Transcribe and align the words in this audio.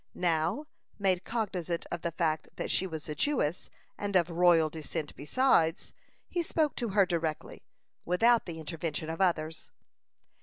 Now 0.15 0.65
made 0.97 1.23
cognizant 1.25 1.85
of 1.91 2.01
the 2.01 2.11
fact 2.11 2.49
that 2.55 2.71
she 2.71 2.87
was 2.87 3.07
a 3.07 3.13
Jewess, 3.13 3.69
and 3.99 4.15
of 4.15 4.31
royal 4.31 4.67
descent 4.67 5.15
besides, 5.15 5.93
he 6.27 6.41
spoke 6.41 6.75
to 6.77 6.89
her 6.89 7.05
directly, 7.05 7.61
without 8.03 8.47
the 8.47 8.57
intervention 8.59 9.11
of 9.11 9.21
others. 9.21 9.69